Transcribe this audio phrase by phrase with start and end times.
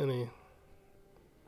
[0.00, 0.28] Är ni,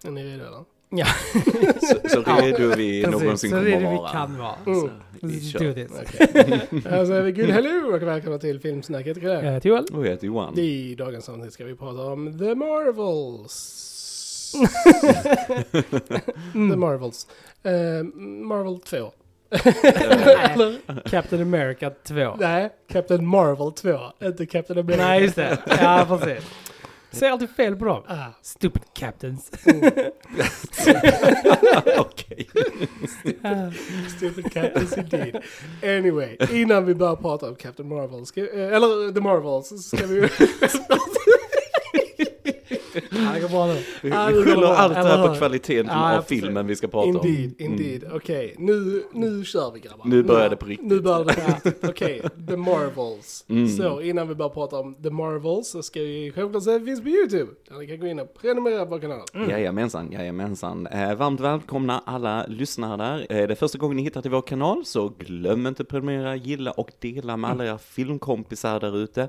[0.04, 0.64] är ni redo eller?
[0.92, 1.06] Ja,
[1.82, 4.10] Så, så redo vi någonsin Så kommer det är att det vi vara.
[4.12, 4.54] kan vara.
[4.66, 4.80] Mm.
[4.80, 4.90] Så
[5.20, 5.58] vi Let's kör.
[5.58, 6.86] do this.
[6.86, 9.06] Alltså är vi good hello och välkomna till Filmsnack.
[9.06, 9.84] Jag heter Joel.
[9.92, 10.58] Och jag heter Johan.
[10.58, 13.86] I dagens avsnitt ska vi prata om The Marvels.
[16.52, 17.26] The Marvels.
[17.62, 19.12] Eh, Marvel 2.
[19.50, 21.08] Eller?
[21.08, 22.36] Captain America 2.
[22.40, 23.98] Nej, Captain Marvel 2.
[24.26, 25.02] Inte Captain America.
[25.06, 25.58] Nej, just det.
[25.80, 26.44] Ja, precis.
[27.12, 28.02] Säger alltid fel på dem.
[28.08, 29.50] Ah, Stupid captains.
[31.98, 32.48] Okej.
[34.16, 35.36] stupid captains indeed.
[35.82, 40.20] Anyway, innan vi börjar prata om Captain Marvel, ska, eh, eller The Marvels, ska vi...
[42.92, 43.76] Det går bra nu.
[44.02, 44.10] Vi,
[44.44, 47.54] skyller allt det här på kvaliteten Ja, av filmen vi ska prata Indeed, om.
[47.58, 48.04] indeed.
[48.12, 50.04] Okej, nu, nu kör vi grabbar.
[50.06, 50.88] Nu börjar det på riktigt.
[50.88, 51.86] Nu börjar det på.
[51.88, 53.44] Okej, The Marvels.
[53.48, 53.68] Mm.
[53.68, 56.86] Så innan vi börjar prata om The Marvels så ska vi självklart säga att det
[56.86, 57.50] finns på YouTube.
[57.68, 59.24] Där ni kan gå in och prenumerera på kanalen.
[59.34, 59.50] Mm.
[59.50, 60.86] Jajamensan, jajamensan.
[60.86, 63.18] Eh, varmt välkomna alla lyssnare där.
[63.30, 66.36] Eh, det är första gången ni hittar till vår kanal, så glöm inte att prenumerera,
[66.36, 69.28] gilla och dela med alla era filmkompisar där ute.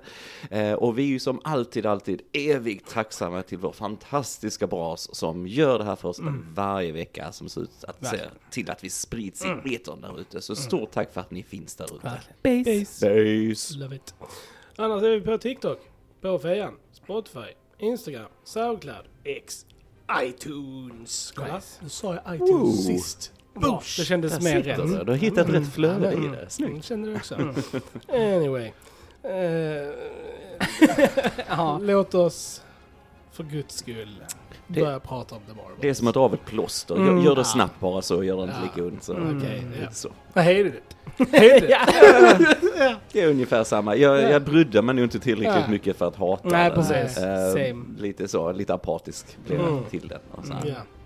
[0.50, 5.48] Eh, och vi är ju som alltid, alltid evigt tacksamma till vår fantastiska bras som
[5.48, 6.20] gör det här för oss
[6.54, 10.42] varje vecka, som ser ut att se till att vi sprids i etern där ute.
[10.42, 12.22] Så stort tack för att ni finns där ute.
[12.44, 13.06] Base.
[13.50, 13.78] Base.
[13.78, 14.14] Love it.
[14.76, 15.80] Annars är vi på TikTok,
[16.22, 17.40] på Fejan, Spotify,
[17.80, 19.66] Instagram, Soundcloud, X,
[20.24, 21.34] iTunes.
[21.36, 21.80] Kolla, Nice.
[21.84, 22.72] nu sa jag iTunes Ooh.
[22.96, 23.34] sist.
[23.54, 23.82] Bra.
[23.98, 24.78] Det kändes Där mer rätt.
[24.78, 25.04] det.
[25.04, 26.32] Du har hittat rätt flöde i Mm.
[26.32, 26.50] det.
[26.50, 26.74] Snyggt.
[26.76, 27.36] Jag kände det också.
[28.08, 28.72] Anyway.
[31.48, 31.80] Ja.
[31.82, 32.62] låt oss
[33.32, 34.16] för guds skull
[34.68, 35.78] Det- börja prata om The Marvels.
[35.82, 36.96] Det är som att dra av ett plåster.
[36.96, 37.18] Mm.
[37.18, 38.64] Gör, gör det snabbt bara så gör det inte Ja.
[38.76, 39.04] lika ont.
[39.04, 39.14] Så.
[39.14, 39.38] Mm.
[39.38, 39.92] Okej, ja.
[39.92, 40.10] Så.
[40.34, 40.82] Vad hej du.
[41.32, 41.68] Hej du.
[43.12, 43.96] Det är ungefär samma.
[43.96, 44.30] Jag, Ja.
[44.30, 45.72] jag brydde mig nog inte tillräckligt Ja.
[45.72, 46.76] mycket för att hata Nej, den.
[46.84, 47.16] precis.
[47.16, 47.84] Same.
[47.98, 49.84] lite så, lite apatisk blev jag Mm.
[49.90, 50.20] till den.
[50.32, 50.54] Och så.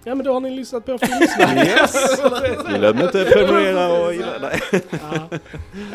[0.07, 0.15] Ja.
[0.15, 1.55] men då har ni lyssnat på Filmsnack.
[1.67, 2.21] Yes!
[2.77, 4.39] Glöm inte att prenumerera och gilla.
[4.41, 4.59] Nej.
[4.91, 5.37] ja.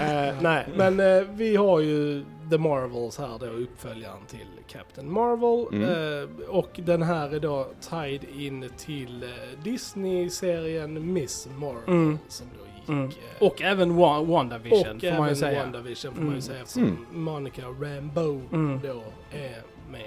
[0.03, 5.67] Eh, nej, men eh, vi har ju The Marvels här då, uppföljaren till Captain Marvel.
[5.83, 6.23] Mm.
[6.23, 9.29] Eh, och den här är då tied in till eh,
[9.65, 11.83] Disney-serien Miss Marvel.
[11.87, 12.19] Mm.
[12.29, 12.89] Som då gick.
[12.89, 13.05] Mm.
[13.05, 15.63] eh, Och även Wa- WandaVision, och får man ju säga.
[15.63, 16.35] WandaVision får man Mm.
[16.37, 17.07] ju säga eftersom Mm.
[17.25, 18.81] Monica Rambeau Mm.
[18.83, 19.03] då
[19.39, 20.01] är med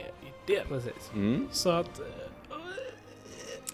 [0.48, 0.68] i den.
[0.70, 1.12] Precis.
[1.14, 1.48] Mm.
[1.52, 2.02] Så att...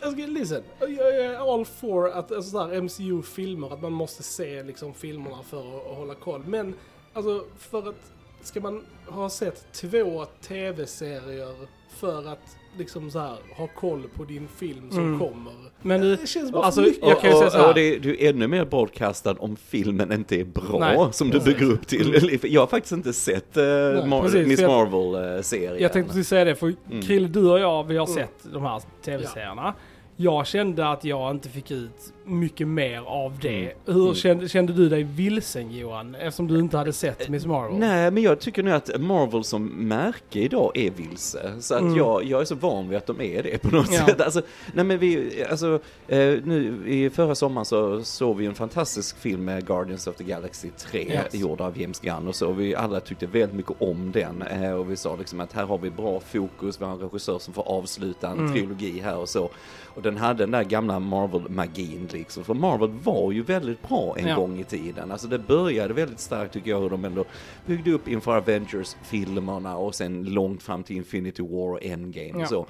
[0.02, 4.94] Alltså listen, jag är all for att alltså, sådär MCU-filmer, att man måste se liksom
[4.94, 6.44] filmerna för att, att hålla koll.
[6.48, 6.74] Men
[7.14, 8.12] alltså för att,
[8.42, 14.48] ska man ha sett två tv-serier för att liksom så här ha koll på din
[14.58, 15.20] film som Mm.
[15.20, 15.54] kommer?
[15.82, 17.00] Men du, det känns bara alltså, mycket.
[17.02, 17.68] Jag kan ju och, säga så här.
[17.68, 21.40] och det, du är ännu mer broadcastad om filmen inte är bra, Nej, som du
[21.40, 21.54] precis.
[21.58, 22.40] bygger upp till.
[22.44, 25.78] Jag har faktiskt inte sett uh, Mar- precis, Miss Marvel-serien.
[25.80, 27.02] Jag tänkte precis säga det, för Mm.
[27.02, 28.18] Krille, du och jag, vi har Mm.
[28.18, 29.74] sett de här tv-serierna.
[30.22, 33.60] Jag kände att jag inte fick ut mycket mer av det.
[33.62, 33.74] Mm.
[33.86, 34.16] Hur Mm.
[34.16, 36.16] Kände, kände du dig vilsen Johan?
[36.16, 37.80] Eftersom du inte hade sett Miss Marvel?
[37.80, 41.52] Nej, men jag tycker nu att Marvel som märke idag är vilse.
[41.60, 41.96] Så att Mm.
[41.98, 44.06] jag, jag är så van vid att de är det på något Ja.
[44.06, 44.22] sätt.
[44.22, 44.42] Alltså,
[44.74, 49.46] nej men vi, alltså, eh, nu i förra sommaren så såg vi en fantastisk film
[49.46, 51.34] med Guardians of the Galaxy 3, Yes.
[51.34, 52.52] gjord av James Gunn och så.
[52.52, 54.42] Vi alla tyckte väldigt mycket om den.
[54.42, 57.40] Eh, och vi sa liksom att här har vi bra fokus, vi har en regissör
[57.40, 58.54] som får avsluta en Mm.
[58.54, 59.50] trilogi här och så.
[59.96, 62.44] Och den hade den där gamla Marvel-magin liksom.
[62.44, 64.36] För Marvel var ju väldigt bra en Ja.
[64.36, 65.12] gång i tiden.
[65.12, 67.26] Alltså det började väldigt starkt tycker jag hur de ändå
[67.66, 72.42] byggde upp inför Avengers-filmerna och sen långt fram till Infinity War och Endgame Ja.
[72.42, 72.66] och så.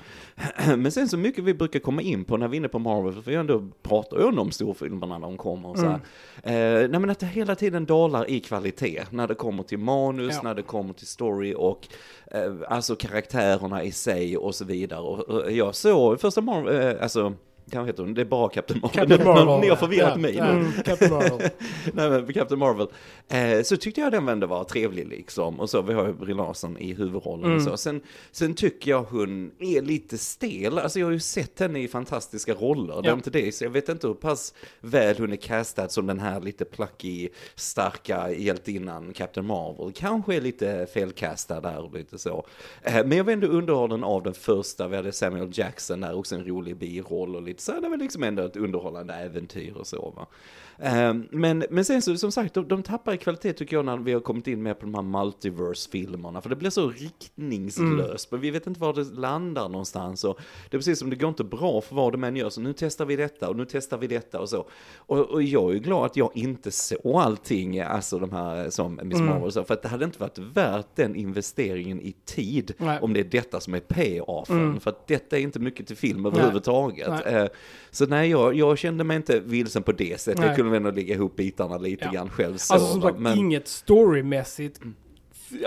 [0.77, 3.13] Men sen så mycket vi brukar komma in på när vi är inne på Marvel,
[3.13, 5.99] för vi ändå pratar ju om storfilmerna när de kommer och så här.
[6.43, 6.83] Mm.
[6.83, 10.33] Eh, nej men att det hela tiden dalar i kvalitet när det kommer till manus,
[10.35, 10.41] Ja.
[10.43, 11.87] när det kommer till story och
[12.31, 14.99] eh, alltså karaktärerna i sig och så vidare.
[15.01, 17.28] Och, och jag såg första Marvel, eh, alltså
[17.77, 18.13] vad heter hon?
[18.13, 18.99] Det är bara Captain Marvel.
[19.07, 19.59] Captain Marvel.
[19.61, 20.71] Ni har förvirrat ja, mig ja, nu.
[20.85, 21.49] Captain Marvel.
[21.93, 22.87] Nej men Captain Marvel.
[23.27, 25.59] Eh, så tyckte jag den ändå var trevlig liksom.
[25.59, 27.65] Och så, vi har ju Brie Larson i huvudrollen och Mm.
[27.65, 27.77] så.
[27.77, 28.01] Sen,
[28.31, 30.79] sen tycker jag hon är lite stel.
[30.79, 33.01] Alltså jag har ju sett henne i fantastiska roller.
[33.01, 33.13] Det är Ja.
[33.15, 33.55] inte det.
[33.55, 37.29] Så jag vet inte hur pass väl hon är castad som den här lite plucky,
[37.55, 39.91] starka hjältinnan Captain Marvel.
[39.95, 42.45] Kanske är lite felcastad där och lite så.
[42.83, 44.87] Eh, men jag var ändå underhållen av den första.
[44.87, 47.89] Vi hade Samuel Jackson där, också en rolig biroll och lite övrigt så är det
[47.89, 50.27] väl liksom ändå ett underhållande äventyr och så va.
[50.81, 53.97] Ehm, Men, men sen så, som sagt, de, de tappar i kvalitet tycker jag när
[53.97, 56.41] vi har kommit in med på de här multiverse-filmerna.
[56.41, 60.23] För det blir så riktningslöst, men vi vet inte var det landar någonstans.
[60.23, 60.39] Och
[60.69, 62.73] det är precis som det går inte bra för vad de än gör, så nu
[62.73, 64.67] testar vi detta och nu testar vi detta och så.
[64.97, 68.99] Och, och jag är ju glad att jag inte såg allting, alltså de här som
[69.03, 72.73] Miss Marvel och så, för att det hade inte varit värt den investeringen i tid
[72.77, 72.99] Nej.
[73.01, 74.57] om det är detta som är pay-offen.
[74.57, 74.79] Mm.
[74.79, 77.09] För att detta är inte mycket till film överhuvudtaget.
[77.25, 77.48] Nej.
[77.91, 80.39] Så nej, jag, jag kände mig inte vilsen på det sättet.
[80.39, 80.47] Nej.
[80.47, 82.11] Jag kunde ändå lägga ihop bitarna lite Ja.
[82.11, 82.73] grann själv så.
[82.73, 84.79] Alltså som sagt, men, inget storymässigt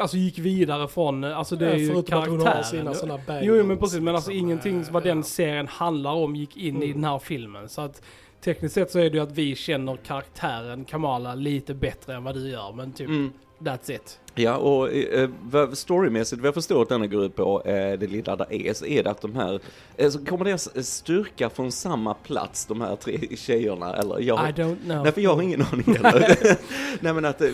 [0.01, 2.65] Alltså gick vidare från, alltså det är ju Förutom att hon har karaktären.
[2.81, 5.23] sina sådana bangers, Jo, jo men precis, men alltså liksom, ingenting eh, vad den ja.
[5.23, 6.93] serien handlar om gick in i Mm.
[7.01, 7.69] den här filmen.
[7.69, 8.03] Så att
[8.45, 12.35] tekniskt sett så är det ju att vi känner karaktären Kamala lite bättre än vad
[12.35, 13.33] du gör, men typ Mm.
[13.61, 14.19] that's it.
[14.35, 18.07] Ja, och eh, vad- storymässigt, vad jag förstår att denna går ut på, eh, det
[18.11, 19.61] lilla där är, så är det att de här,
[19.97, 24.53] eh, så kommer deras styrka från samma plats, de här tre tjejerna, eller jag, I
[24.53, 25.03] don't know.
[25.03, 26.37] Nej, för jag har ingen aning heller.
[27.01, 27.49] Nej, men att eh,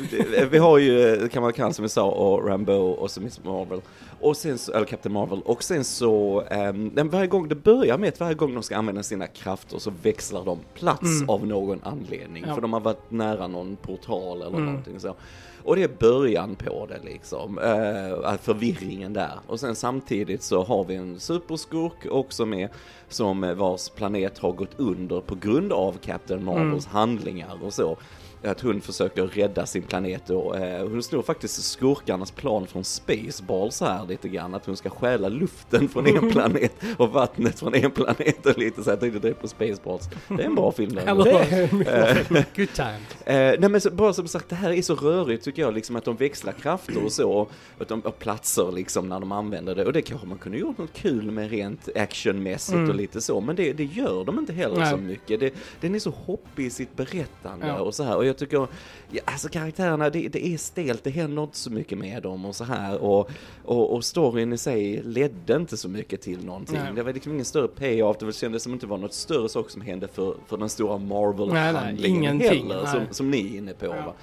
[0.50, 3.80] vi har ju eh, Kamala Khan som vi sa och Rambo och så Miss Marvel.
[4.20, 5.40] Och sen så, eller Captain Marvel.
[5.44, 9.02] Och sen så, um, varje gång det börjar med att varje gång de ska använda
[9.02, 11.30] sina krafter så växlar de plats Mm.
[11.30, 12.44] av någon anledning.
[12.48, 12.54] Ja.
[12.54, 14.64] För de har varit nära någon portal eller Mm.
[14.66, 15.14] någonting så.
[15.62, 19.38] Och det är början på det liksom, uh, förvirringen där.
[19.46, 22.68] Och sen samtidigt så har vi en superskurk också med,
[23.08, 27.96] som eh, vars planet har gått under på grund av Captain Marvels handlingar och så.
[28.44, 33.80] Att hon försöker rädda sin planet och eh, hon snor faktiskt skurkarnas plan från Spaceballs
[33.80, 34.54] här lite grann.
[34.54, 38.82] Att hon ska stjäla luften från en planet och vattnet från en planet och lite
[38.84, 40.08] så jag tänkte direkt på Spaceballs.
[40.28, 40.98] Det är en bra film.
[40.98, 41.24] Eller
[42.56, 43.22] Good times.
[43.26, 45.96] Eh, nej men så, bara som sagt, det här är så rörigt tycker jag, liksom
[45.96, 47.30] att de växlar krafter och så,
[47.78, 49.84] och de har platser liksom när de använder det.
[49.84, 52.90] Och det kanske man kunde gjort något kul med rent actionmässigt Mm.
[52.90, 54.90] och lite så, men det, det gör de inte heller Nej.
[54.90, 55.40] så mycket.
[55.40, 57.78] Det, den är så hoppig i sitt berättande Ja.
[57.80, 58.16] och så här.
[58.16, 58.66] Och jag tycker,
[59.10, 62.56] ja, alltså karaktärerna, det, det är stelt, det händer inte så mycket med dem och
[62.56, 62.98] så här.
[62.98, 63.30] Och,
[63.64, 66.78] och, och storyn i sig ledde inte så mycket till någonting.
[66.84, 66.92] Nej.
[66.94, 69.82] Det var liksom ingen större payoff, det kändes som inte var något större sak som
[69.82, 72.92] hände för, för den stora Marvel-handlingen heller, nej.
[72.92, 73.86] som, som ni är inne på.
[73.86, 74.14] Ja.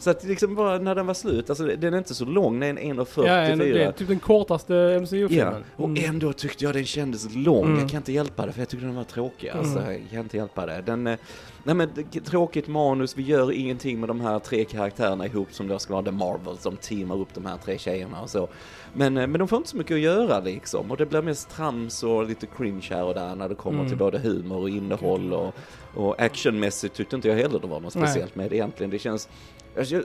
[0.00, 2.78] Så att liksom bara när den var slut, alltså den är inte så lång, den
[2.78, 3.26] är 1.44.
[3.26, 5.64] Ja, en- det är typ den kortaste Ja, MCU-filmen.
[5.76, 6.04] och Mm.
[6.04, 7.64] ändå tyckte jag den kändes lång.
[7.66, 7.78] Mm.
[7.80, 9.48] Jag kan inte hjälpa det för jag tyckte den var tråkig.
[9.48, 9.92] Alltså, Mm.
[9.92, 10.82] jag kan inte hjälpa det.
[10.86, 11.18] Den, eh,
[11.64, 11.90] nej men
[12.24, 16.04] tråkigt manus, vi gör ingenting med de här tre karaktärerna ihop som då ska vara
[16.04, 18.48] The Marvels, som teamar upp de här tre tjejerna och så.
[18.92, 20.90] Men, eh, men de får inte så mycket att göra liksom.
[20.90, 23.88] Och det blir mest trams och lite cringe här och där när det kommer Mm.
[23.88, 25.54] till både humor och innehåll och,
[25.94, 28.90] och actionmässigt tyckte inte jag heller det var något speciellt med det egentligen.
[28.90, 29.28] Det känns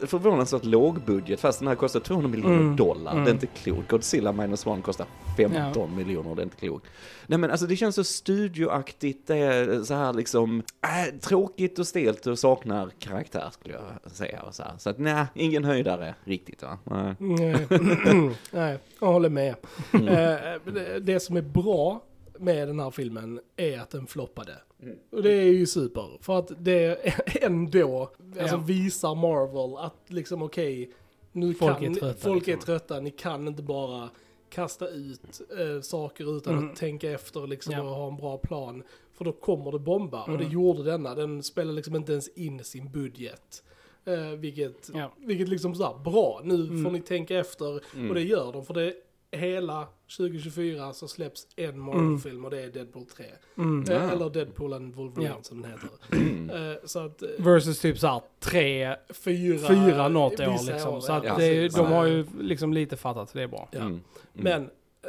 [0.08, 2.76] förvånansvärt lågbudget fast den här kostar 200 miljoner Mm.
[2.76, 3.12] dollar.
[3.12, 3.24] Mm.
[3.24, 3.88] Det är inte klokt.
[3.92, 5.08] Godzilla minus one kostar
[5.38, 6.86] 15 miljoner, det är inte klokt.
[7.28, 11.88] Nej men alltså det känns så studioaktigt, det är så här liksom, äh, tråkigt och
[11.88, 14.42] stelt och saknar karaktär skulle jag säga.
[14.42, 14.74] Och så här.
[14.78, 16.78] så att nej, ingen höjdare riktigt va.
[16.84, 17.16] Nej.
[17.20, 17.68] Nej,
[18.52, 19.56] Nej, jag håller med.
[19.94, 20.08] Mm.
[20.08, 20.62] Eh,
[21.02, 22.02] Det som är bra
[22.40, 24.58] med den här filmen är att den floppade.
[24.82, 24.96] Mm.
[25.12, 26.18] Och det är ju super.
[26.22, 26.96] För att det
[27.44, 28.64] ändå alltså Ja.
[28.66, 30.92] visar Marvel att liksom okej,
[31.32, 32.66] nu Folk kan, är trötta, folk är liksom.
[32.66, 34.10] trötta, ni kan inte bara
[34.50, 36.70] kasta ut eh, saker utan Mm.
[36.70, 37.82] att tänka efter liksom, Ja.
[37.82, 38.84] och ha en bra plan.
[39.14, 40.24] För då kommer det bomba.
[40.24, 40.52] Och det Mm.
[40.52, 41.16] gjorde denna.
[41.16, 43.64] Den spelar liksom inte ens in sin budget.
[44.06, 45.12] Eh, vilket, Ja.
[45.18, 46.84] vilket liksom såhär, bra, nu Mm.
[46.84, 47.82] får ni tänka efter.
[47.96, 48.10] Mm.
[48.10, 48.94] Och det gör de, för det
[49.32, 49.88] hela
[50.18, 53.26] 2024 så släpps en Marvel-film och det är Deadpool 3.
[53.58, 53.86] Mm.
[53.88, 53.94] Ja.
[53.94, 55.44] Eh, eller Deadpool and Wolverine Ja.
[55.44, 55.90] som den heter.
[56.46, 56.72] Mm.
[56.72, 60.94] Eh, så att eh, Versus typ såhär tre, fyra, fyra något år liksom.
[60.94, 63.70] år, Så att ja, det, de har ju liksom lite fattat, det är bra.
[63.72, 63.80] Ja.
[63.80, 63.92] Mm.
[63.92, 64.02] Mm.
[64.34, 64.64] Men,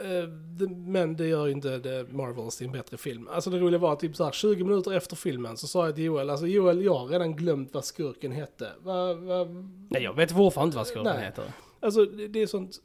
[0.05, 3.29] eh, det, men det gör ju inte det Marvels till en bättre film.
[3.29, 6.05] Alltså det roliga var typ så här 20 minuter efter filmen så sa jag till
[6.05, 8.71] Joel, alltså Joel, jag har redan glömt vad skurken hette.
[8.83, 9.45] Va, va,
[9.91, 11.25] Nej, jag vet fortfarande inte vad skurken Nej.
[11.25, 11.45] heter.
[11.81, 12.77] Alltså det, det är sånt,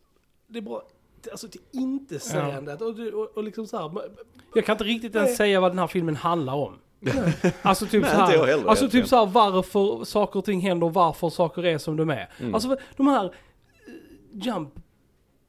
[0.47, 0.83] det är bra,
[1.31, 4.11] alltså till inte sägandet och, och, och liksom så här,
[4.55, 6.79] Jag kan inte riktigt ens säga vad den här filmen handlar om.
[7.61, 10.45] Alltså typ Nej, så inte jag här, heller alltså typ så här varför saker och
[10.45, 12.29] ting händer och varför saker är som de är.
[12.39, 12.53] Mm.
[12.53, 13.31] Alltså de här eh,
[14.31, 14.73] jump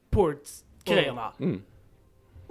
[0.09, 1.33] ports grejerna.
[1.39, 1.61] Mm.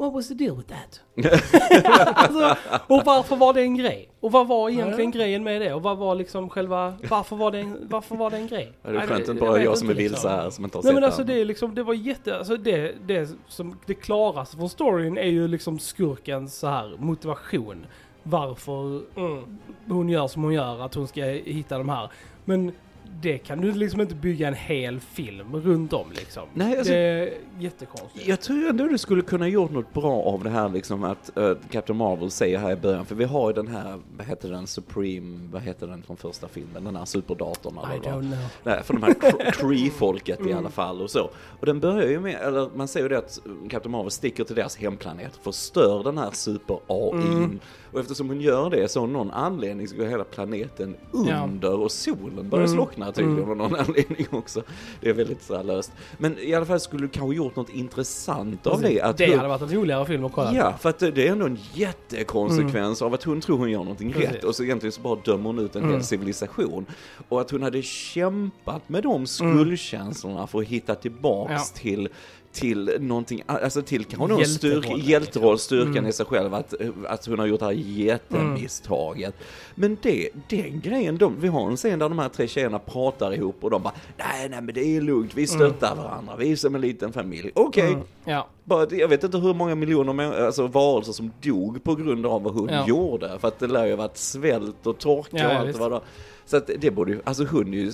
[0.02, 1.00] What was the deal with that?
[2.14, 2.56] alltså,
[2.86, 4.08] och varför var det en grej?
[4.20, 5.74] Och vad var egentligen grejen med det?
[5.74, 8.72] Och vad var liksom själva, varför var det en, varför var det en grej?
[8.82, 10.30] Ja, det är skönt att jag bara vet jag som är vilse liksom.
[10.30, 12.56] här som inte har Nej sett men alltså det är liksom, det var jätte, alltså
[12.56, 17.86] det, det som, det klaraste från storyn är ju liksom skurkens så här motivation.
[18.22, 22.10] Varför mm, hon gör som hon gör, att hon ska hitta de här.
[22.44, 22.72] Men
[23.20, 26.42] det kan du liksom inte bygga en hel film runt om liksom.
[26.54, 28.28] Nej, alltså- det är jättekonstigt.
[28.28, 31.52] Jag tror ändå du skulle kunna gjort något bra av det här liksom att uh,
[31.70, 34.66] Captain Marvel säger här i början, för vi har ju den här, vad heter den,
[34.66, 38.22] Supreme, vad heter den från första filmen, den här superdatorn I eller vad?
[38.24, 38.44] don't know.
[38.64, 41.30] Nej, för de här Cr- Cree-folket i alla fall och så.
[41.60, 43.40] Och den börjar ju med, eller man säger ju det att
[43.70, 47.58] Captain Marvel sticker till deras hemplanet, förstör den här super-AI'n.
[47.92, 50.96] Och eftersom hon gör det så av någon anledning så går hela planeten
[51.26, 51.44] Ja.
[51.44, 52.76] under och solen börjar Mm.
[52.76, 54.62] slockna tydligen av någon anledning också.
[55.00, 55.92] Det är väldigt så löst.
[56.18, 59.00] Men i alla fall skulle du kanske gjort något intressant av det.
[59.00, 60.54] Att det hon- hade varit en roligare film att kolla.
[60.54, 64.12] Ja, för att det är ändå en jättekonsekvens av att hon tror hon gör någonting
[64.12, 64.30] Precis.
[64.30, 65.94] rätt och så egentligen så bara dömer hon ut en Mm.
[65.94, 66.86] hel civilisation.
[67.28, 71.80] Och att hon hade kämpat med de skuldkänslorna för att hitta tillbaks Ja.
[71.80, 72.08] till
[72.52, 75.00] till någonting, alltså till kanske någon liksom.
[75.00, 76.06] hjälteroll, styrkan Mm.
[76.06, 76.74] i sig själv, att,
[77.06, 79.34] att hon har gjort det här jättemisstaget.
[79.74, 83.34] Men det, den grejen, de, vi har en scen där de här tre tjejerna pratar
[83.34, 86.56] ihop och de bara, nej, nej men det är lugnt, vi stöttar varandra, vi är
[86.56, 87.50] som en liten familj.
[87.54, 88.00] Okej, Mm.
[88.24, 88.48] Ja.
[88.64, 92.54] Bara, jag vet inte hur många miljoner alltså, varelser som dog på grund av vad
[92.54, 92.86] hon Ja.
[92.86, 93.38] gjorde.
[93.38, 96.00] För att det lär ju ha varit svält och torka Ja, och allt vad det
[96.44, 97.92] Så att det borde ju, alltså hon är ju,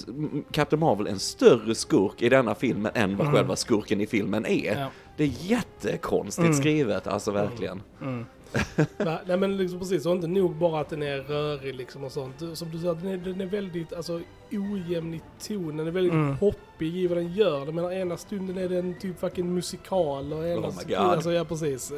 [0.50, 4.70] Captain Marvel en större skurk i denna filmen än vad själva skurken i filmen är.
[4.72, 4.80] Mm.
[4.80, 4.88] Ja.
[5.16, 6.58] Det är jättekonstigt Mm.
[6.58, 7.82] skrivet, alltså verkligen.
[8.02, 8.26] Mm.
[9.26, 12.42] Nej, men liksom precis, och inte nog bara att den är rörig liksom och sånt.
[12.54, 14.20] Som du sa, den är, den är väldigt alltså,
[14.52, 16.34] ojämn i tonen, den är väldigt Mm.
[16.36, 17.58] hoppig i vad den gör.
[17.64, 21.32] Jag menar ena stunden är det en typ fucking musikal och ena Oh stunden, alltså
[21.32, 21.90] ja precis.
[21.90, 21.96] eh,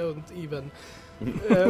[0.00, 0.70] Don't even.
[1.50, 1.68] Eh,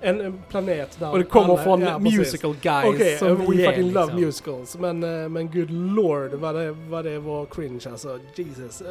[0.00, 3.34] en, en planet där Och det kommer alla- från ja, musical guys Okej, som eh,
[3.50, 4.20] we fucking love liksom.
[4.20, 4.76] musicals.
[4.78, 5.00] Men,
[5.32, 8.18] men good lord vad det, vad det var cringe alltså.
[8.34, 8.82] Jesus.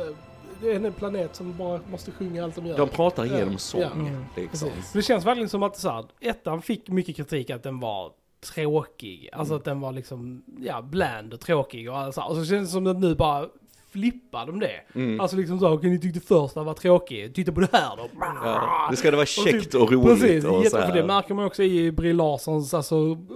[0.63, 2.77] Det är en planet som bara måste sjunga allt de gör.
[2.77, 3.91] De pratar genom sång, ja.
[3.91, 4.25] Mm.
[4.35, 4.69] liksom.
[4.69, 4.91] Precis.
[4.93, 8.11] Det känns verkligen som att så här, ettan fick mycket kritik att den var
[8.53, 9.29] tråkig.
[9.33, 12.29] Alltså att den var liksom, ja, bland och tråkig och allt så här.
[12.29, 13.47] Och så känns det som att nu bara
[13.91, 14.81] flippar de det.
[14.95, 15.19] Mm.
[15.19, 18.09] Alltså liksom så, okej ni tyckte första var tråkig, titta på det här då.
[18.19, 20.87] Ja, det ska det vara käckt typ- och roligt Precis, och så här.
[20.87, 22.95] för det märker man också i Brie Larsons alltså,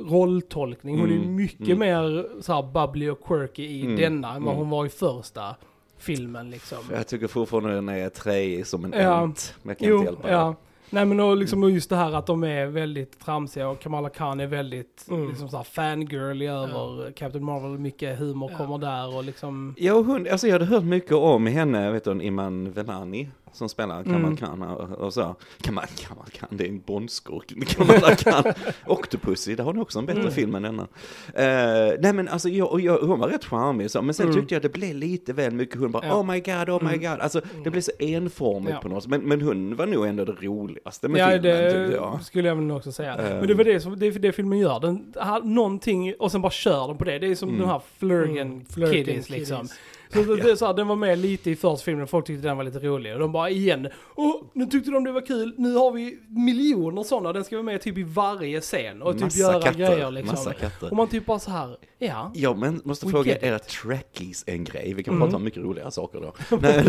[0.09, 0.99] rolltolkning.
[0.99, 1.79] Hon är Mm, mycket mm.
[1.79, 4.57] mer så här bubbly och quirky i Mm, denna än vad mm.
[4.57, 5.55] hon var i första
[5.97, 6.77] filmen liksom.
[6.93, 9.21] Jag tycker fortfarande den är träig som en Ja.
[9.23, 9.55] ent.
[9.63, 10.47] Men jag kan Jo, inte hjälpa ja.
[10.47, 10.55] det.
[10.89, 14.09] Nej men och liksom och just det här att de är väldigt tramsiga och Kamala
[14.09, 15.29] Khan är väldigt Mm.
[15.29, 17.79] liksom så här fangirly över Captain Marvel.
[17.79, 18.57] Mycket humor Ja.
[18.57, 19.73] kommer där och liksom...
[19.77, 23.69] Ja, och hon, alltså jag hade hört mycket om henne, vet du, Iman Velani som
[23.69, 24.61] spelar Kamal Mm.
[24.61, 25.35] Och, och så.
[25.61, 27.53] Kamal, Kamal Khan, det är en Bondskurk.
[27.67, 28.43] Kamala Khan.
[28.85, 30.33] Octopussy, där har ni också en bättre Mm.
[30.33, 30.87] film än denna.
[31.33, 34.37] Eh, nej men alltså, jag, jag, hon var rätt charmig så, men sen Mm.
[34.39, 36.15] tyckte jag det blev lite väl mycket, hon bara Ja.
[36.19, 37.11] oh my god, oh my Mm.
[37.11, 37.19] god.
[37.21, 38.79] Alltså det blev så enformigt Ja.
[38.81, 39.09] på något sätt.
[39.09, 42.19] Men, men hon var nog ändå det roligaste med Ja filmen, det jag.
[42.23, 43.13] skulle jag väl också säga.
[43.15, 43.37] Ehm.
[43.37, 44.79] Men det var det som, det är det filmen gör.
[44.79, 47.19] Den har någonting och sen bara kör den på det.
[47.19, 47.61] Det är som Mm.
[47.61, 49.67] de här Flurgan Mm, Flurgan Kiddies liksom.
[50.13, 52.57] Så det, det så här, den var med lite i första filmen, folk tyckte den
[52.57, 53.13] var lite rolig.
[53.13, 57.03] Och de bara igen, Åh, nu tyckte de det var kul, nu har vi miljoner
[57.03, 60.11] sådana, den ska vara med typ i varje scen och typ Massa göra katter, grejer
[60.11, 60.31] liksom.
[60.35, 60.89] massa katter.
[60.89, 62.31] Och man typ bara så här, ja.
[62.35, 64.93] Ja, men måste fråga, är det trekkies en grej?
[64.93, 65.25] Vi kan Mm.
[65.27, 66.33] prata om mycket roligare saker då.
[66.61, 66.85] Nej,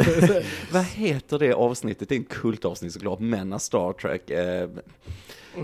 [0.73, 2.09] vad heter det avsnittet?
[2.09, 4.69] Det är en kultavsnitt såklart, men när Star Trek, eh,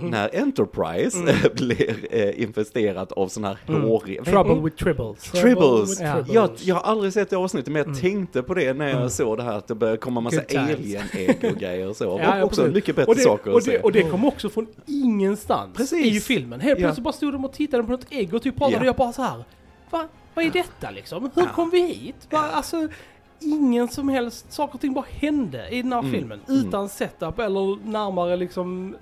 [0.02, 1.28] när Enterprise Mm.
[1.28, 3.82] eh, blir eh, infesterat av sån här Mm.
[3.82, 4.24] hårig...
[4.24, 5.22] Trouble with tribbles.
[5.32, 6.00] Tribbles!
[6.00, 6.24] Ja.
[6.32, 8.00] Jag, jag har aldrig sett det avsnittet, men jag Mm.
[8.00, 9.10] tänkte på det när jag Mm.
[9.10, 12.04] såg det här, att det började komma massa alien-ägg och grejer och så.
[12.22, 12.74] Ja, ja, och också precis.
[12.74, 16.16] mycket bättre och det, saker och det, och det kom också från ingenstans Precis.
[16.16, 16.60] i filmen.
[16.60, 16.84] Helt Ja.
[16.86, 18.80] plötsligt bara stod de och tittade på något ägg och typ pratade Ja.
[18.80, 19.44] och jag bara så här.
[19.90, 21.30] Va, vad är detta liksom?
[21.34, 21.48] Hur Ja.
[21.54, 22.16] kom vi hit?
[22.30, 22.88] Va, Alltså,
[23.40, 26.12] ingen som helst, saker och ting bara hände i den här Mm.
[26.12, 26.40] filmen.
[26.48, 26.60] Mm.
[26.68, 28.96] Utan setup eller närmare liksom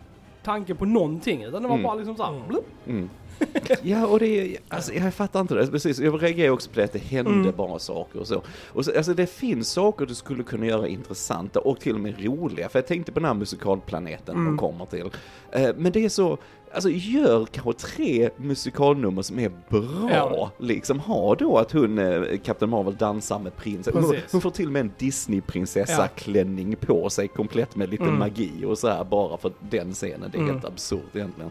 [0.44, 1.42] tanke på någonting.
[1.42, 1.82] Utan det var Mm.
[1.84, 2.56] bara liksom så här, Mm.
[2.86, 3.10] Mm.
[3.82, 5.66] Ja, och det är, alltså, jag fattar inte det.
[5.66, 7.52] Precis, jag reagerar också på det att det hände Mm.
[7.56, 8.42] bara saker och så.
[8.66, 8.96] Och så.
[8.96, 12.68] Alltså det finns saker du skulle kunna göra intressanta och till och med roliga.
[12.68, 14.46] För jag tänkte på den här musikalplaneten Mm.
[14.46, 15.10] de kommer till.
[15.52, 16.38] Eh, men det är så,
[16.74, 20.10] alltså gör kanske tre musikalnummer som är bra.
[20.10, 20.50] Ja.
[20.58, 23.94] Liksom ha då att hon, eh, Captain Marvel, dansar med prinsen.
[23.96, 28.18] Hon, hon får till och med en Disney-prinsessa-klänning på sig komplett med lite Mm.
[28.18, 30.28] magi och så här bara för den scenen.
[30.32, 30.52] Det är Mm.
[30.54, 31.50] helt absurt egentligen.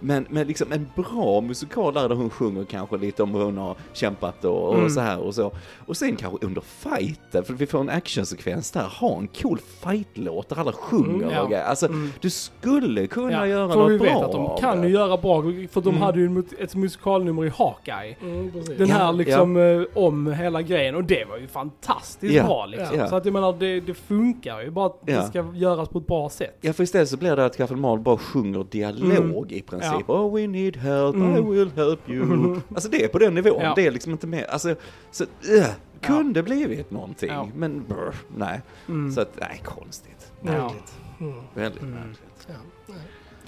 [0.00, 3.58] Men, men liksom en bra musikal där, där hon sjunger kanske lite om hur hon
[3.58, 4.90] har kämpat och, och Mm.
[4.90, 5.52] så här och så.
[5.86, 10.48] Och sen kanske under fighten, för vi får en actionsekvens där, ha en cool fightlåt
[10.48, 11.42] där alla sjunger Mm, ja.
[11.42, 11.64] och grejer.
[11.64, 12.12] Alltså, Mm.
[12.20, 15.16] du skulle kunna Ja, göra för något vi bra vet att de kan ju göra
[15.16, 16.02] bra, för de Mm.
[16.02, 18.16] hade ju ett musikalnummer i Hawkeye.
[18.20, 18.52] Mm.
[18.78, 22.66] Den Ja, här liksom eh, om hela grejen och det var ju fantastiskt Ja, bra
[22.66, 22.98] liksom.
[22.98, 23.08] ja.
[23.08, 25.16] Så att jag menar det, det funkar ju bara att Ja.
[25.20, 26.58] det ska göras på ett bra sätt.
[26.60, 29.79] Ja, för istället så blir det att Captain Marvel bara sjunger dialog i princip.
[29.86, 30.02] Ja.
[30.14, 32.60] Oh, we need help, help, I will help you.
[32.74, 33.64] Alltså det är på den nivån, Mm.
[33.64, 33.72] Ja.
[33.76, 34.74] det är liksom inte mer, alltså,
[35.10, 35.64] så, uh,
[36.00, 37.48] kunde blivit någonting, Ja.
[37.54, 38.60] men brr, nej.
[38.88, 39.12] Mm.
[39.12, 40.32] Så att, nej, konstigt.
[40.42, 40.50] Ja.
[40.52, 40.94] Märkligt.
[41.20, 41.34] Mm.
[41.54, 41.94] Väldigt Mm.
[41.94, 42.48] märkligt.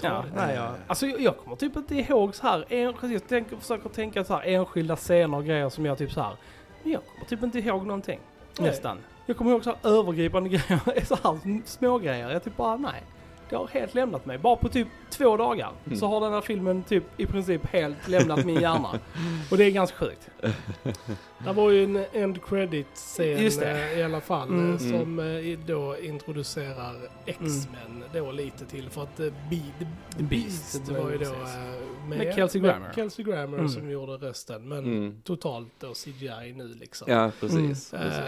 [0.01, 0.23] Ja.
[0.35, 0.55] nej.
[0.55, 3.89] Ja, jag, alltså jag- jag kommer typ inte ihåg så här, en, jag tänker, försöker
[3.89, 6.35] tänka så här enskilda scener och grejer som jag typ så här.
[6.83, 8.19] Men jag kommer typ inte ihåg någonting.
[8.59, 8.69] Nej.
[8.69, 8.97] Nästan.
[9.25, 12.29] Jag kommer ihåg så här övergripande grejer, så här små grejer.
[12.29, 13.03] Jag typ bara nej.
[13.49, 14.37] Det har helt lämnat mig.
[14.37, 15.97] Bara på typ två dagar Mm.
[15.99, 18.99] så har den här filmen typ i princip helt lämnat min hjärna.
[19.51, 20.29] Och det är ganska sjukt.
[21.45, 24.71] Det var ju en end credit-scen eh, i alla fall Mm.
[24.73, 26.95] eh, som eh, då introducerar
[27.25, 29.31] X-Men då lite till för att Be-
[30.17, 32.91] The, Beast, Beast, var ju då eh, Med Kelsey Grammer.
[32.95, 33.69] Kelsey Grammer Mm.
[33.69, 35.21] som gjorde rösten men Mm.
[35.23, 37.07] totalt då CGI nu liksom.
[37.11, 37.93] Ja, precis.
[37.93, 38.05] Mm.
[38.05, 38.23] precis.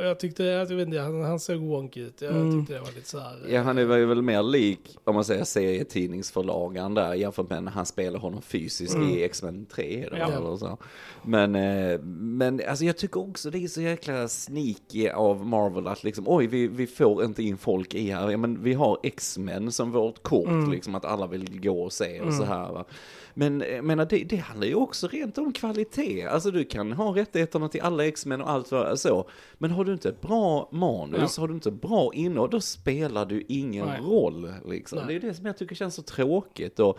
[0.00, 2.20] Eh, jag tyckte, jag vet inte, han, han såg wonky ut.
[2.22, 2.58] Jag Mm.
[2.60, 3.36] tyckte det var lite så här.
[3.46, 7.72] eh, Ja, han är väl mer lik, om man säger serietidningsförlagan där, jämfört med när
[7.72, 9.08] han spelar honom fysiskt Mm.
[9.10, 10.26] i X-Men 3 då, Ja.
[10.32, 10.78] eller så.
[11.22, 16.04] Men, eh, men alltså jag tycker också det är så jäkla sneaky av Marvel att
[16.04, 18.30] liksom, oj, vi, vi får inte in folk i här.
[18.30, 20.70] Ja, men vi har X-Men som vårt kort, Mm.
[20.70, 22.38] liksom att alla vill gå och se och Mm.
[22.38, 22.84] så här va.
[23.38, 26.22] Men jag menar, det, det handlar ju också rent om kvalitet.
[26.26, 29.28] Alltså du kan ha rättigheterna till alla X-Men och allt vad så.
[29.58, 33.44] Men har du inte ett bra manus, har du inte bra innehåll, då spelar du
[33.48, 34.00] ingen Nej.
[34.00, 34.52] roll.
[34.68, 34.98] Liksom.
[34.98, 35.06] Nej.
[35.06, 36.78] Det är det som jag tycker känns så tråkigt.
[36.78, 36.98] Och,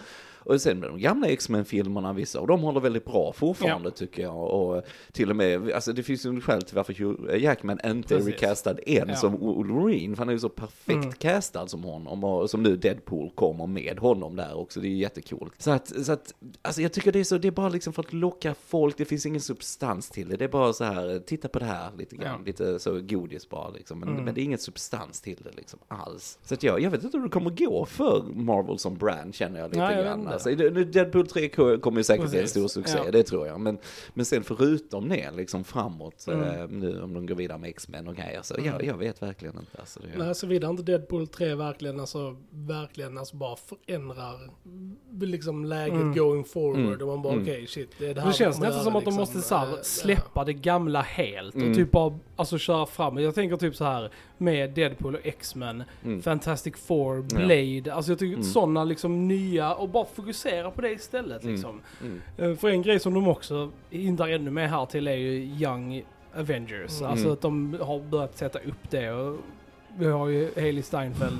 [0.50, 4.38] och sen med de gamla X-Men-filmerna, vissa av dem håller väldigt bra fortfarande tycker jag.
[4.38, 8.16] Och till och med, alltså det finns ju en skäl till varför Hugh Jackman inte
[8.16, 8.34] är Precis.
[8.34, 9.16] recastad än Ja.
[9.16, 10.16] som Wolverine.
[10.16, 11.12] För han är ju så perfekt Mm.
[11.12, 12.24] castad som honom.
[12.24, 14.80] Och som nu Deadpool kommer med honom där också.
[14.80, 15.50] Det är ju jättekul.
[15.58, 18.04] Så att, så att alltså jag tycker det är så, det är bara liksom för
[18.04, 18.98] att locka folk.
[18.98, 20.36] Det finns ingen substans till det.
[20.38, 22.36] Det är bara så här, titta på det här lite grann.
[22.40, 22.46] Ja.
[22.46, 24.00] Lite så godis bara liksom.
[24.00, 24.24] Men, Mm.
[24.26, 26.40] men det är ingen substans till det liksom alls.
[26.44, 29.60] Så att jag, jag vet inte hur det kommer gå för Marvel som brand känner
[29.60, 30.37] jag lite Nej, grann.
[30.46, 30.68] Inte.
[30.68, 32.50] Alltså, Deadpool 3 ko- kommer ju säkert bli en Precis.
[32.72, 33.12] stor succé, Ja.
[33.12, 33.60] det tror jag.
[33.60, 33.78] Men,
[34.14, 36.42] men sen förutom det, liksom framåt, Mm.
[36.62, 39.60] eh, nu om de går vidare med X-Men och grejer, så jag, jag vet verkligen
[39.60, 39.78] inte.
[39.80, 44.50] Alltså, det, Nej, såvida inte Deadpool 3 verkligen, alltså, verkligen alltså bara förändrar
[45.26, 46.14] liksom läget Mm.
[46.16, 46.80] going forward.
[46.86, 47.02] Mm.
[47.02, 47.44] Och man bara Mm.
[47.46, 49.36] okej shit, det är det här Det känns nästan som att de liksom.
[49.40, 51.76] måste här, släppa det gamla helt och Mm.
[51.76, 53.18] typ bara alltså, köra fram.
[53.18, 56.22] Jag tänker typ så här med Deadpool och X-Men, Mm.
[56.22, 57.94] Fantastic Four, Blade.
[57.96, 58.44] Alltså jag tycker Mm.
[58.44, 61.82] sådana liksom nya och bara fokusera på det istället liksom.
[62.38, 66.04] Eh, För en grej som de också hindrar ännu mer här till är ju Young
[66.36, 67.02] Avengers.
[67.02, 69.38] Alltså att de har börjat sätta upp det och
[70.00, 71.38] vi har ju Hailey Steinfeld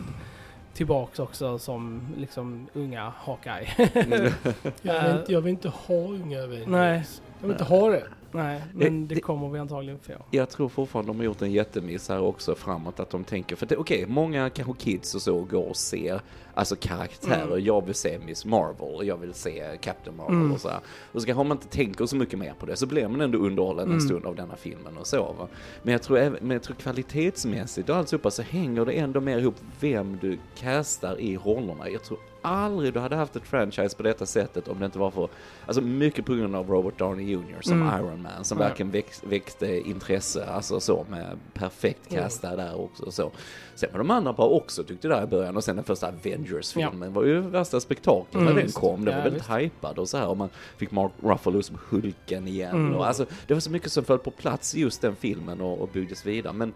[0.78, 3.68] tillbaks också som liksom unga Hawkeye.
[3.94, 4.34] Mm.
[4.82, 6.68] Jag vill, inte, jag vill inte ha unga Avengers.
[6.68, 7.06] Nej.
[7.40, 8.04] Jag vill inte ha det.
[8.38, 10.14] Nej, men det- det kommer vi antagligen få.
[10.32, 13.80] Jag tror fortfarande de har gjort en jättemiss här också framåt, att de tänker, för
[13.80, 16.22] okej, många kanske kids och så går och ser,
[16.54, 17.66] alltså karaktärer, Mm.
[17.66, 20.52] jag vill se Miss Marvel, och jag vill se Captain Marvel Mm.
[20.52, 20.80] och så här.
[21.12, 23.38] Och så kanske man inte tänker så mycket mer på det, så blir man ändå
[23.38, 24.02] underhållen en Mm.
[24.02, 25.48] stund av denna filmen och så va.
[25.84, 29.56] Men jag tror, men jag tror kvalitetsmässigt och alltihopa så hänger det ändå mer ihop
[29.80, 31.90] vem du castar i rollerna.
[31.90, 35.12] Jag tror aldrig du hade haft ett franchise på detta sättet om det inte var
[35.12, 35.30] för,
[35.66, 37.58] alltså mycket på grund av Robert Downey Jr.
[37.62, 38.00] som Mm.
[38.00, 38.68] Iron Man, som Ja.
[38.68, 42.24] verkligen växt, väckte intresse, alltså så med perfekt Mm.
[42.24, 43.32] casta där också och så.
[43.78, 47.14] Sen var de andra bra också tyckte där i början och sen den första Avengers-filmen
[47.14, 48.78] var ju värsta spektaklet Mm, när den visst.
[48.78, 49.06] kom.
[49.06, 49.58] Den Ja, var väldigt visst.
[49.60, 52.96] hypad och så här och man fick Mark Ruffalo som Hulken igen Mm.
[52.96, 55.82] och alltså det var så mycket som föll på plats i just den filmen och,
[55.82, 56.54] och byggdes vidare.
[56.54, 56.74] Men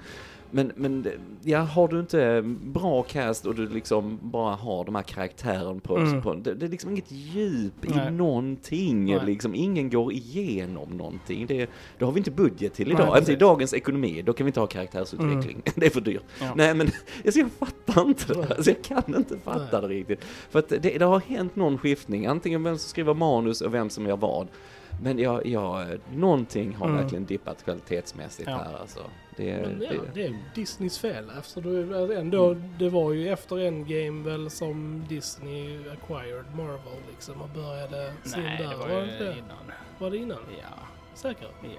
[0.53, 1.07] men, men
[1.43, 5.97] ja, har du inte bra cast och du liksom bara har de här karaktärerna på,
[5.97, 6.21] Mm.
[6.21, 8.07] på det, det är liksom inget djup Nej.
[8.07, 9.19] i någonting, Nej.
[9.25, 11.45] liksom ingen går igenom någonting.
[11.47, 14.45] Det, det har vi inte budget till Nej, idag, inte i dagens ekonomi, då kan
[14.45, 15.61] vi inte ha karaktärsutveckling.
[15.75, 16.21] Det är för dyrt.
[16.41, 16.51] Ja.
[16.55, 16.87] Nej men,
[17.25, 20.23] alltså, jag fattar inte det, alltså, jag kan inte fatta det riktigt.
[20.23, 23.89] För att det, det har hänt någon skiftning, antingen vem som skriver manus och vem
[23.89, 24.47] som gör vad.
[25.03, 27.01] Men jag, jag, någonting har Mm.
[27.01, 28.57] verkligen dippat kvalitetsmässigt Ja.
[28.57, 28.99] här alltså.
[29.37, 31.31] Det, Men ja, det, det är Disneys fel.
[31.39, 37.41] Efter du, alltså ändå, Det var ju efter Endgame väl som Disney acquired Marvel liksom
[37.41, 38.69] och började sin Nej, där.
[38.69, 39.31] det var var ju det det?
[39.31, 39.71] innan.
[39.99, 40.37] Var det innan?
[40.61, 40.77] Ja,
[41.13, 41.47] Säker?
[41.63, 41.69] ja.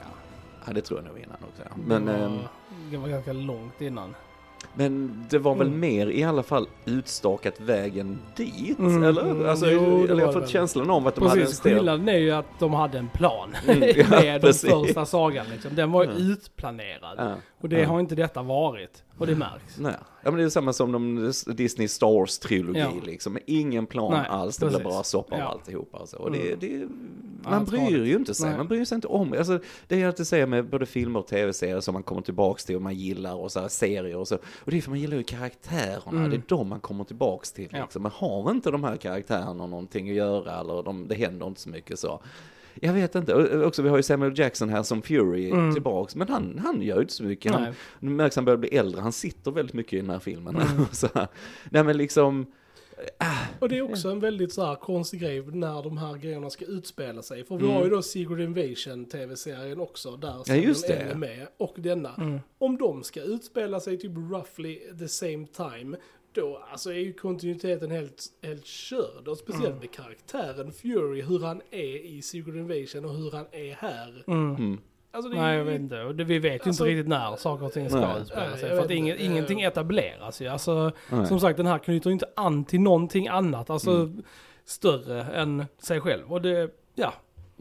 [0.66, 1.62] ja, det tror jag nog innan också.
[1.86, 2.48] Men, det, var,
[2.90, 4.14] det var ganska långt innan.
[4.74, 5.80] Men det var väl Mm.
[5.80, 9.22] mer i alla fall utstakat vägen dit, Mm, eller?
[9.22, 11.74] mm, Alltså, jo, eller jag har fått känslan om att de hade en Precis, stel...
[11.76, 14.70] skillnaden är ju att de hade en plan Mm, ja, med den precis.
[14.70, 15.74] första sagan liksom.
[15.74, 16.10] Den var Ja.
[16.10, 17.36] utplanerad.
[17.62, 19.04] Och det har inte detta varit.
[19.18, 19.78] Och det märks.
[19.78, 19.94] Nej.
[20.22, 22.90] Ja men det är samma som de Disney Star Wars trilogi Ja.
[23.06, 23.38] liksom.
[23.46, 24.92] Ingen plan Nej, alls, det blir precis.
[24.92, 25.46] bara soppa av Ja.
[25.46, 25.98] alltihopa.
[25.98, 26.16] Alltså.
[26.16, 26.58] Och det, Mm.
[26.60, 28.56] det man bryr ju inte sig, Nej.
[28.58, 29.32] man bryr sig inte om.
[29.32, 32.76] Alltså, det jag alltid säger med både filmer och tv-serier som man kommer tillbaks till
[32.76, 34.34] och man gillar och så här serier och så.
[34.36, 36.30] Och det är för man gillar ju karaktärerna, Mm.
[36.30, 37.68] det är de man kommer tillbaks till.
[37.72, 38.02] Liksom.
[38.02, 41.68] Man har inte de här karaktärerna någonting att göra eller de, det händer inte så
[41.68, 42.20] mycket så.
[42.74, 45.72] Jag vet inte, Och också vi har ju Samuel Jackson här som Fury Mm.
[45.74, 47.52] tillbaks, men han, han gör ju inte så mycket.
[47.52, 47.66] Han,
[48.00, 50.56] nu märks han börjar bli äldre, han sitter väldigt mycket i den här filmen.
[50.56, 50.84] Mm.
[50.92, 51.08] så.
[51.70, 52.46] Nej men liksom,
[53.58, 56.64] Och det är också en väldigt så här konstig grej när de här grejerna ska
[56.64, 57.44] utspela sig.
[57.44, 57.76] För vi Mm.
[57.76, 60.94] har ju då Secret Invasion tv-serien också, där Ja, just det.
[60.94, 62.14] Är med, och denna.
[62.14, 62.40] Mm.
[62.58, 65.96] Om de ska utspela sig typ roughly the same time,
[66.34, 69.28] då alltså är ju kontinuiteten helt, helt körd.
[69.28, 69.78] Och speciellt Mm.
[69.78, 74.24] med karaktären Fury, hur han är i Secret Invasion och hur han är här.
[74.26, 74.56] Mm.
[74.56, 74.78] mm.
[75.14, 76.00] Alltså det är Nej, ju- jag vet inte.
[76.02, 78.20] Och det, vi vet ju Alltså- inte riktigt när saker och ting ska Nej.
[78.20, 78.68] utspela Nej, sig.
[78.68, 79.24] jag För att inte.
[79.24, 80.46] ingenting etableras ju.
[80.48, 81.26] Alltså, Nej.
[81.26, 83.70] som sagt, den här knyter ju inte an till någonting annat.
[83.70, 84.22] Alltså, Mm.
[84.64, 86.32] större än sig själv.
[86.32, 87.12] Och det, ja.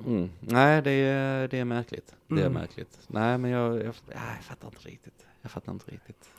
[0.05, 0.29] Mm.
[0.39, 2.15] Nej, det är, det är märkligt.
[2.27, 2.53] Det är Mm.
[2.53, 2.99] märkligt.
[3.07, 5.25] Nej, men jag, jag, nej, jag fattar inte riktigt.
[5.41, 6.29] Jag fattar inte riktigt.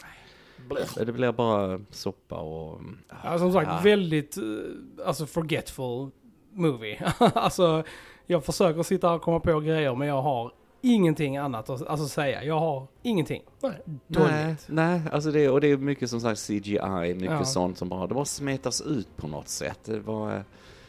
[0.96, 2.80] Det blir bara soppa och...
[3.24, 3.80] ja som sagt, Ja.
[3.84, 4.42] väldigt, eh,
[5.06, 6.10] alltså forgetful
[6.52, 7.12] movie.
[7.18, 7.82] alltså,
[8.26, 12.44] jag försöker sitta och komma på grejer, men jag har ingenting annat att alltså, säga.
[12.44, 13.42] Jag har ingenting.
[13.62, 13.82] Nej.
[14.06, 17.44] Nej, nej, alltså det, och det är mycket som sagt CGI, mycket Ja.
[17.44, 19.78] sånt som bara, det bara smetas ut på något sätt.
[19.84, 20.42] Det var, eh,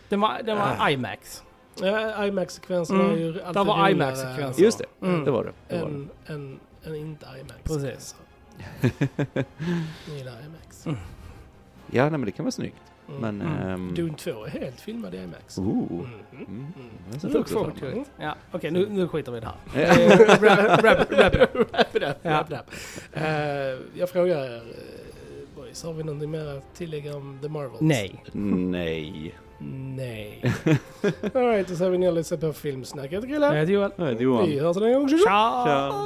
[0.09, 0.89] Den var, den var Ah.
[0.89, 1.43] IMAX.
[1.81, 3.15] Ja, IMAX-sekvenserna Mm.
[3.15, 4.63] är ju alltid Där var IMAX-sekvenser.
[4.63, 5.25] just det, Mm.
[5.25, 5.51] det var det.
[5.75, 5.95] det, var det.
[5.95, 7.59] Än, än, än inte IMAX.
[7.63, 8.15] Precis.
[10.07, 10.85] Jag gillar IMAX.
[10.85, 10.97] Mm.
[11.91, 12.77] Ja, nej, men det kan vara snyggt.
[13.09, 13.21] Mm.
[13.21, 13.41] Men...
[13.41, 13.69] Mm.
[13.69, 15.57] ehm, Dune 2 är helt filmad i IMAX.
[15.57, 16.07] ooh, Mhm.
[16.31, 16.47] mm.
[16.49, 16.89] Mm.
[17.21, 18.11] Jag Look forward to it.
[18.19, 19.55] Ja, okej nu, nu skiter vi i det här.
[19.83, 21.11] Eh, wrap, wrap,
[21.71, 22.17] wrap it up.
[22.21, 22.45] Ja.
[23.13, 24.61] Eh, jag frågar er, eh,
[25.55, 27.81] boys, har vi någonting mer att tillägga om The Marvels?
[27.81, 28.23] Nej.
[28.33, 29.35] Nej.
[29.95, 30.41] Nej.
[31.33, 33.11] Alright, då säger vi och lyssnar på filmsnacket.
[33.29, 33.91] Jag heter Joel.
[33.97, 34.45] Nej, Johan.
[34.49, 35.09] vi hörs nästa gång.
[35.09, 35.65] Ciao!
[35.65, 36.05] Tja.